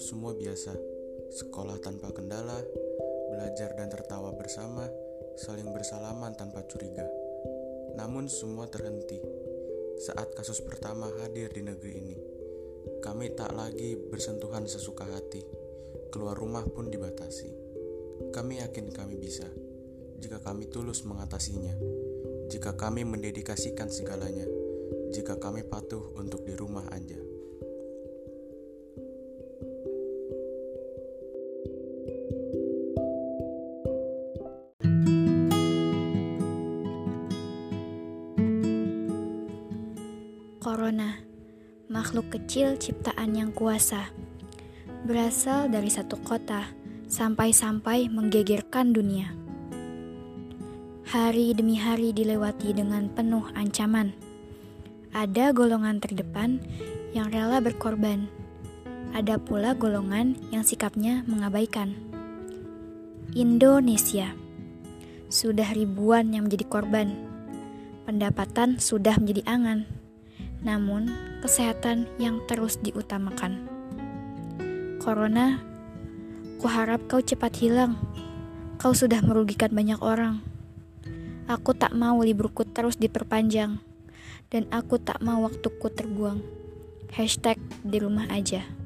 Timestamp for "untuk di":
26.16-26.56